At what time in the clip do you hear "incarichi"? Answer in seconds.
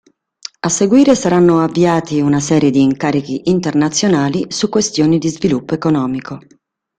2.81-3.51